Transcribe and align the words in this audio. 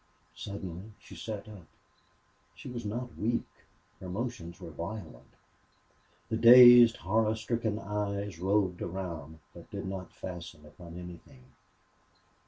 Suddenly 0.35 0.93
she 0.97 1.15
sat 1.15 1.47
up. 1.47 1.67
She 2.55 2.67
was 2.67 2.85
not 2.87 3.15
weak. 3.15 3.45
Her 3.99 4.09
motions 4.09 4.59
were 4.59 4.71
violent. 4.71 5.29
The 6.29 6.37
dazed, 6.37 6.97
horror 6.97 7.35
stricken 7.35 7.77
eyes 7.77 8.39
roved 8.39 8.81
around, 8.81 9.37
but 9.53 9.69
did 9.69 9.85
not 9.85 10.11
fasten 10.11 10.65
upon 10.65 10.97
anything. 10.97 11.43